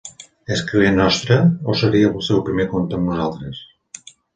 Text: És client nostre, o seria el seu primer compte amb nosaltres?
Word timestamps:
És 0.55 0.63
client 0.71 0.97
nostre, 1.01 1.39
o 1.73 1.77
seria 1.85 2.11
el 2.17 2.27
seu 2.31 2.45
primer 2.51 2.69
compte 2.77 3.01
amb 3.03 3.13
nosaltres? 3.15 3.67